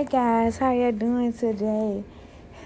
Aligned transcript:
Hi 0.00 0.04
guys, 0.04 0.56
how 0.56 0.72
y'all 0.72 0.92
doing 0.92 1.30
today? 1.30 2.02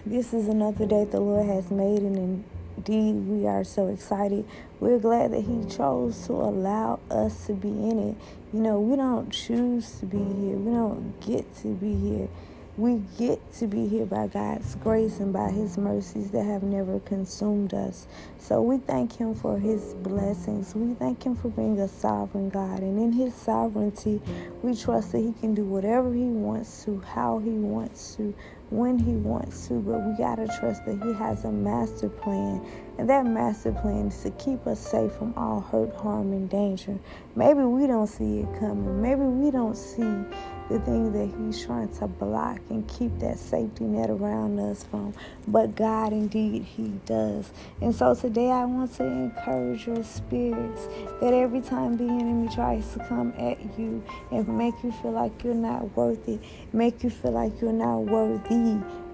This 0.07 0.33
is 0.33 0.46
another 0.46 0.87
day 0.87 1.05
the 1.05 1.19
Lord 1.19 1.46
has 1.46 1.69
made, 1.69 1.99
and 1.99 2.45
indeed 2.77 3.27
we 3.27 3.45
are 3.49 3.64
so 3.64 3.89
excited. 3.89 4.46
We're 4.79 5.01
glad 5.01 5.33
that 5.33 5.41
He 5.41 5.65
chose 5.69 6.29
to 6.29 6.33
allow 6.35 7.01
us 7.11 7.47
to 7.47 7.55
be 7.55 7.70
in 7.70 8.11
it. 8.11 8.16
You 8.52 8.61
know, 8.61 8.79
we 8.79 8.95
don't 8.95 9.33
choose 9.33 9.98
to 9.98 10.07
be 10.07 10.19
here. 10.19 10.55
We 10.55 10.75
don't 10.75 11.20
get 11.27 11.57
to 11.62 11.75
be 11.75 11.97
here. 11.97 12.29
We 12.77 13.02
get 13.18 13.52
to 13.54 13.68
be 13.68 13.86
here 13.86 14.04
by 14.04 14.27
God's 14.27 14.74
grace 14.74 15.20
and 15.20 15.32
by 15.32 15.50
His 15.50 15.79
mercies 15.79 16.32
that 16.32 16.45
have 16.45 16.64
never 16.64 16.98
consumed 16.98 17.73
us. 17.73 18.09
So 18.41 18.62
we 18.62 18.79
thank 18.79 19.16
Him 19.16 19.32
for 19.32 19.61
His 19.61 19.95
blessings. 19.95 20.74
We 20.74 20.95
thank 20.95 21.24
Him 21.24 21.37
for 21.37 21.50
being 21.50 21.79
a 21.79 21.87
sovereign 21.87 22.50
God. 22.50 22.80
And 22.80 22.98
in 22.98 23.12
His 23.12 23.32
sovereignty, 23.32 24.20
we 24.62 24.74
trust 24.74 25.12
that 25.12 25.20
He 25.20 25.32
can 25.41 25.55
do 25.55 25.65
whatever 25.65 26.12
He 26.12 26.24
wants 26.24 26.84
to, 26.87 27.01
how 27.15 27.38
He 27.38 27.51
wants 27.51 28.16
to, 28.16 28.34
when 28.70 28.98
He 28.98 29.12
wants 29.12 29.68
to. 29.68 29.74
But 29.74 30.00
we 30.00 30.16
got 30.16 30.36
to 30.36 30.46
trust 30.59 30.84
that 30.86 31.02
He 31.02 31.12
has 31.14 31.45
a 31.45 31.52
master 31.52 32.09
plan. 32.09 32.64
And 32.98 33.09
that 33.10 33.27
master 33.27 33.73
plan 33.73 34.09
is 34.09 34.23
to 34.23 34.30
keep 34.32 34.66
us 34.66 34.78
safe 34.78 35.12
from 35.12 35.34
all 35.37 35.60
hurt, 35.60 35.95
harm, 35.96 36.32
and 36.32 36.48
danger. 36.48 36.98
Maybe 37.34 37.60
we 37.60 37.87
don't 37.87 38.06
see 38.06 38.40
it 38.40 38.60
coming. 38.60 39.02
Maybe 39.02 39.23
we 39.23 39.50
don't 39.50 39.77
see 39.77 40.24
the 40.68 40.78
thing 40.80 41.12
that 41.12 41.30
He's 41.38 41.64
trying 41.64 41.88
to 41.96 42.06
block 42.06 42.60
and 42.70 42.88
keep 42.88 43.18
that 43.18 43.38
safety 43.38 43.84
net 43.84 44.10
around 44.10 44.59
us 44.59 44.84
from. 44.84 45.12
But 45.46 45.74
God, 45.74 46.12
indeed, 46.12 46.62
He 46.62 46.88
does. 47.04 47.52
And 47.80 47.95
so 47.95 48.15
today 48.15 48.51
I 48.51 48.65
want 48.65 48.95
to 48.96 49.04
encourage 49.04 49.87
your 49.87 50.02
spirits 50.04 50.87
that 51.20 51.34
every 51.34 51.60
time 51.60 51.96
the 51.96 52.04
enemy 52.04 52.48
tries 52.54 52.92
to 52.95 53.01
come 53.06 53.34
at 53.38 53.59
you 53.78 54.02
and 54.30 54.48
make 54.56 54.74
you 54.82 54.92
feel 54.92 55.12
like 55.12 55.43
you're 55.43 55.54
not 55.54 55.95
worth 55.96 56.28
it, 56.28 56.40
make 56.73 57.02
you 57.02 57.10
feel 57.10 57.32
like 57.32 57.60
you're 57.60 57.73
not 57.73 57.99
worthy, 57.99 58.54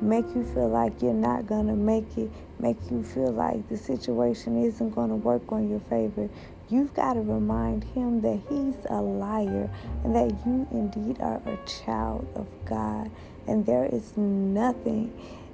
make 0.01 0.27
you 0.35 0.45
feel 0.55 0.69
like 0.69 1.03
you're 1.03 1.13
not 1.13 1.47
going 1.47 1.67
to 1.67 1.75
make 1.75 2.17
it, 2.17 2.31
make 2.59 2.77
you 2.91 3.03
feel 3.03 3.31
like 3.31 3.69
the 3.69 3.77
situation 3.77 4.63
isn't 4.65 4.91
going 4.95 5.11
to 5.11 5.17
work 5.17 5.53
on 5.53 5.69
your 5.69 5.81
favor. 5.81 6.29
You've 6.69 6.95
got 6.95 7.15
to 7.15 7.21
remind 7.21 7.85
him 7.85 8.21
that 8.23 8.41
he's 8.49 8.77
a 8.89 9.01
liar 9.01 9.69
and 10.05 10.15
that 10.15 10.31
you 10.47 10.67
indeed 10.71 11.21
are 11.21 11.43
a 11.47 11.59
child 11.67 12.29
of 12.35 12.47
God. 12.65 13.11
And 13.47 13.67
there 13.67 13.87
is 13.87 14.17
nothing 14.17 15.13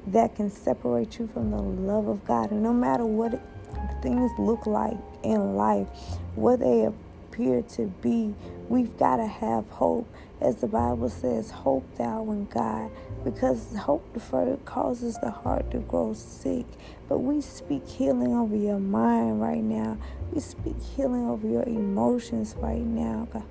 that 0.08 0.36
can 0.36 0.50
separate 0.50 1.18
you 1.18 1.26
from 1.26 1.50
the 1.50 1.60
love 1.60 2.06
of 2.06 2.24
God. 2.24 2.50
And 2.50 2.62
no 2.62 2.72
matter 2.72 3.06
what 3.06 3.40
things 4.02 4.30
look 4.38 4.66
like 4.66 4.96
in 5.22 5.56
life, 5.56 5.88
what 6.34 6.60
they 6.60 6.88
appear 7.36 7.60
to 7.60 7.86
be, 8.00 8.34
we've 8.68 8.96
got 8.96 9.16
to 9.16 9.26
have 9.26 9.68
hope. 9.68 10.08
As 10.40 10.56
the 10.56 10.66
Bible 10.66 11.08
says, 11.08 11.50
hope 11.50 11.84
thou 11.96 12.30
in 12.30 12.46
God, 12.46 12.90
because 13.24 13.74
hope 13.76 14.12
deferred 14.12 14.64
causes 14.66 15.18
the 15.22 15.30
heart 15.30 15.70
to 15.70 15.78
grow 15.78 16.12
sick. 16.12 16.66
But 17.08 17.18
we 17.18 17.40
speak 17.40 17.88
healing 17.88 18.34
over 18.34 18.56
your 18.56 18.78
mind 18.78 19.40
right 19.40 19.62
now. 19.62 19.96
We 20.32 20.40
speak 20.40 20.76
healing 20.94 21.26
over 21.26 21.46
your 21.46 21.62
emotions 21.62 22.54
right 22.58 22.84
now, 22.84 23.28
God. 23.32 23.44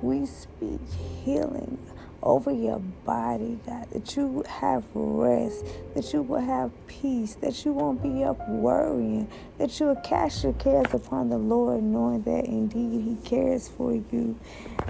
We 0.00 0.24
speak 0.26 0.80
healing 1.24 1.78
over 2.22 2.52
your 2.52 2.78
body, 3.04 3.58
God, 3.66 3.88
that 3.92 4.16
you 4.16 4.44
have 4.48 4.84
rest, 4.94 5.64
that 5.94 6.12
you 6.12 6.22
will 6.22 6.40
have 6.40 6.70
peace, 6.86 7.34
that 7.36 7.64
you 7.64 7.72
won't 7.72 8.02
be 8.02 8.22
up 8.24 8.48
worrying, 8.48 9.28
that 9.58 9.78
you 9.80 9.86
will 9.86 9.96
cast 9.96 10.44
your 10.44 10.52
cares 10.54 10.92
upon 10.92 11.30
the 11.30 11.38
Lord, 11.38 11.82
knowing 11.82 12.22
that 12.22 12.44
indeed 12.44 13.02
He 13.02 13.16
cares 13.28 13.68
for 13.68 13.94
you, 13.94 14.38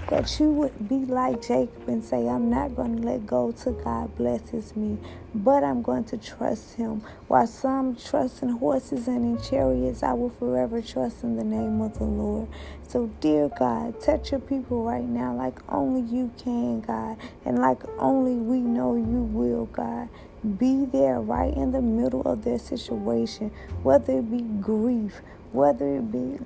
that 0.09 0.39
you 0.39 0.49
would 0.51 0.89
be 0.89 1.05
like 1.05 1.41
Jacob 1.41 1.87
and 1.87 2.03
say, 2.03 2.27
I'm 2.27 2.49
not 2.49 2.75
going 2.75 3.01
to 3.01 3.07
let 3.07 3.25
go 3.25 3.51
till 3.51 3.73
God 3.73 4.15
blesses 4.17 4.75
me, 4.75 4.97
but 5.33 5.63
I'm 5.63 5.81
going 5.81 6.03
to 6.05 6.17
trust 6.17 6.75
Him. 6.75 7.01
While 7.27 7.47
some 7.47 7.95
trust 7.95 8.43
in 8.43 8.49
horses 8.49 9.07
and 9.07 9.37
in 9.37 9.43
chariots, 9.43 10.03
I 10.03 10.13
will 10.13 10.29
forever 10.29 10.81
trust 10.81 11.23
in 11.23 11.37
the 11.37 11.43
name 11.43 11.81
of 11.81 11.97
the 11.97 12.05
Lord. 12.05 12.47
So, 12.87 13.09
dear 13.21 13.49
God, 13.49 14.01
touch 14.01 14.31
your 14.31 14.41
people 14.41 14.83
right 14.83 15.03
now 15.03 15.33
like 15.33 15.59
only 15.69 16.01
you 16.01 16.31
can, 16.37 16.81
God 16.81 17.17
and 17.45 17.59
like 17.59 17.81
only 17.97 18.35
we 18.35 18.59
know 18.59 18.95
you 18.95 19.23
will, 19.23 19.65
God. 19.67 20.09
Be 20.57 20.85
there 20.85 21.19
right 21.19 21.53
in 21.53 21.71
the 21.71 21.81
middle 21.81 22.21
of 22.23 22.43
their 22.43 22.57
situation, 22.57 23.51
whether 23.83 24.19
it 24.19 24.31
be 24.31 24.41
grief, 24.41 25.21
whether 25.51 25.97
it 25.97 26.11
be 26.11 26.39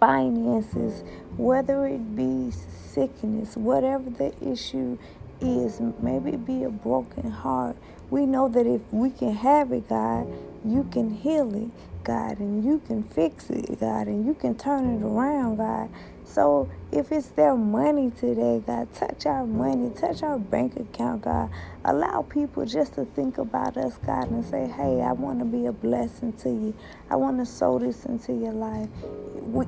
finances, 0.00 1.04
whether 1.36 1.86
it 1.86 2.16
be 2.16 2.50
sickness, 2.50 3.56
whatever 3.56 4.10
the 4.10 4.32
issue 4.44 4.98
is, 5.40 5.80
maybe 6.02 6.36
be 6.36 6.64
a 6.64 6.70
broken 6.70 7.30
heart. 7.30 7.76
We 8.10 8.26
know 8.26 8.48
that 8.48 8.66
if 8.66 8.82
we 8.92 9.10
can 9.10 9.34
have 9.34 9.72
it, 9.72 9.88
God, 9.88 10.28
you 10.64 10.84
can 10.92 11.10
heal 11.10 11.54
it, 11.54 11.70
God, 12.04 12.40
and 12.40 12.64
you 12.64 12.80
can 12.86 13.04
fix 13.04 13.50
it, 13.50 13.80
God, 13.80 14.08
and 14.08 14.26
you 14.26 14.34
can 14.34 14.56
turn 14.56 14.96
it 14.96 15.04
around, 15.04 15.56
God. 15.58 15.90
So 16.24 16.68
if 16.90 17.12
it's 17.12 17.28
their 17.28 17.54
money 17.54 18.10
today, 18.10 18.62
God, 18.66 18.92
touch 18.94 19.26
our 19.26 19.46
money, 19.46 19.90
touch 19.90 20.22
our 20.22 20.38
bank 20.38 20.76
account, 20.76 21.22
God. 21.22 21.50
Allow 21.84 22.22
people 22.22 22.64
just 22.64 22.94
to 22.94 23.04
think 23.04 23.38
about 23.38 23.76
us, 23.76 23.98
God, 24.04 24.30
and 24.30 24.44
say, 24.44 24.66
hey, 24.66 25.02
I 25.02 25.12
want 25.12 25.38
to 25.40 25.44
be 25.44 25.66
a 25.66 25.72
blessing 25.72 26.32
to 26.34 26.48
you. 26.48 26.74
I 27.10 27.16
want 27.16 27.38
to 27.38 27.46
sow 27.46 27.78
this 27.78 28.06
into 28.06 28.32
your 28.32 28.52
life. 28.52 28.88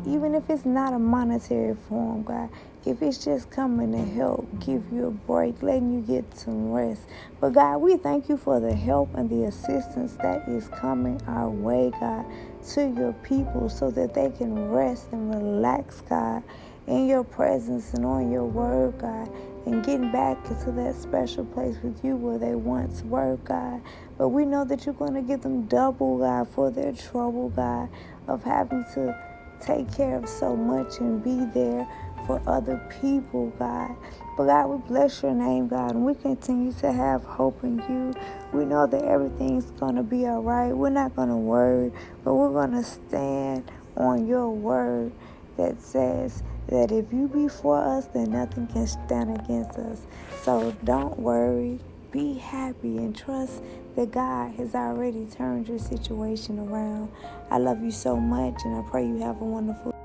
Even 0.06 0.34
if 0.34 0.48
it's 0.48 0.64
not 0.64 0.92
a 0.92 0.98
monetary 0.98 1.76
form, 1.88 2.22
God, 2.22 2.48
if 2.86 3.02
it's 3.02 3.24
just 3.24 3.50
coming 3.50 3.92
to 3.92 3.98
help 3.98 4.46
give 4.64 4.84
you 4.92 5.06
a 5.06 5.10
break, 5.10 5.62
letting 5.62 5.92
you 5.92 6.00
get 6.00 6.38
some 6.38 6.72
rest. 6.72 7.02
But 7.40 7.52
God, 7.52 7.78
we 7.78 7.96
thank 7.96 8.28
you 8.28 8.36
for 8.36 8.60
the 8.60 8.74
help 8.74 9.14
and 9.14 9.28
the 9.28 9.44
assistance 9.44 10.12
that 10.22 10.48
is 10.48 10.68
coming 10.68 11.20
our 11.26 11.50
way, 11.50 11.92
God, 12.00 12.24
to 12.70 12.88
your 12.96 13.12
people 13.24 13.68
so 13.68 13.90
that 13.90 14.14
they 14.14 14.30
can 14.30 14.70
rest 14.70 15.08
and 15.12 15.34
relax, 15.34 16.00
God, 16.02 16.42
in 16.86 17.06
your 17.08 17.24
presence 17.24 17.94
and 17.94 18.04
on 18.04 18.30
your 18.30 18.44
word, 18.44 18.98
God, 18.98 19.30
and 19.66 19.84
getting 19.84 20.12
back 20.12 20.38
into 20.48 20.70
that 20.72 20.94
special 20.94 21.44
place 21.44 21.76
with 21.82 22.04
you 22.04 22.16
where 22.16 22.38
they 22.38 22.54
once 22.54 23.02
were, 23.02 23.36
God. 23.44 23.80
But 24.16 24.28
we 24.28 24.44
know 24.44 24.64
that 24.64 24.86
you're 24.86 24.94
going 24.94 25.14
to 25.14 25.22
give 25.22 25.42
them 25.42 25.66
double, 25.66 26.18
God, 26.18 26.48
for 26.48 26.70
their 26.70 26.92
trouble, 26.92 27.48
God, 27.50 27.88
of 28.28 28.44
having 28.44 28.84
to 28.94 29.18
take 29.60 29.92
care 29.92 30.16
of 30.16 30.28
so 30.28 30.54
much 30.56 30.98
and 30.98 31.22
be 31.22 31.44
there 31.52 31.86
for 32.26 32.40
other 32.46 32.76
people, 33.00 33.50
God. 33.58 33.96
But 34.36 34.46
God, 34.46 34.66
we 34.66 34.88
bless 34.88 35.22
your 35.22 35.32
name, 35.32 35.68
God, 35.68 35.92
and 35.92 36.04
we 36.04 36.14
continue 36.14 36.72
to 36.74 36.92
have 36.92 37.24
hope 37.24 37.62
in 37.64 37.78
you. 37.88 38.14
We 38.52 38.64
know 38.64 38.86
that 38.86 39.02
everything's 39.04 39.70
going 39.72 39.96
to 39.96 40.02
be 40.02 40.26
all 40.26 40.42
right. 40.42 40.72
We're 40.72 40.90
not 40.90 41.16
going 41.16 41.28
to 41.28 41.36
worry, 41.36 41.92
but 42.22 42.34
we're 42.34 42.52
going 42.52 42.72
to 42.72 42.84
stand 42.84 43.70
on 43.96 44.26
your 44.26 44.50
word 44.50 45.12
that 45.56 45.80
says 45.80 46.42
that 46.68 46.92
if 46.92 47.12
you 47.12 47.28
be 47.28 47.48
for 47.48 47.78
us, 47.78 48.06
then 48.06 48.32
nothing 48.32 48.66
can 48.66 48.86
stand 48.86 49.38
against 49.38 49.78
us. 49.78 50.06
So 50.42 50.74
don't 50.84 51.18
worry. 51.18 51.78
Be 52.12 52.34
happy 52.34 52.98
and 52.98 53.16
trust 53.16 53.62
that 53.94 54.10
God 54.10 54.52
has 54.56 54.74
already 54.74 55.26
turned 55.26 55.68
your 55.68 55.78
situation 55.78 56.58
around. 56.58 57.10
I 57.50 57.58
love 57.58 57.82
you 57.82 57.90
so 57.90 58.16
much, 58.16 58.60
and 58.64 58.76
I 58.76 58.88
pray 58.88 59.06
you 59.06 59.18
have 59.18 59.40
a 59.40 59.44
wonderful 59.44 59.95